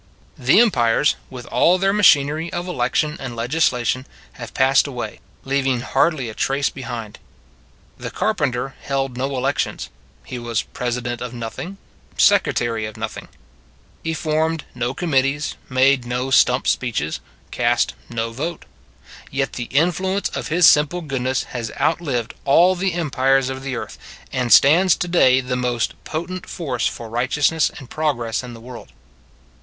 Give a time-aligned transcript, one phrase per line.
[0.35, 5.81] The empires, with all their machinery of election and of legislation, have passed away, leaving
[5.81, 7.19] hardly a trace behind.
[7.99, 9.89] The Carpenter held no elections:
[10.25, 11.77] He was president of nothing;
[12.17, 13.27] secretary of nothing;
[14.03, 17.19] He formed no committees, made A Grizzled Voter 75 no stump speeches,
[17.51, 18.65] cast no vote.
[19.29, 23.75] Yet the influence of His simple goodness has out lived all the empires of the
[23.75, 23.99] earth,
[24.33, 28.91] and stands to day the most potent force for righteousness and progress in the world.